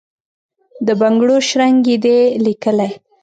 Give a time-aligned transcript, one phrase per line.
[0.85, 2.91] د بنګړو شرنګ یې دی لېکلی،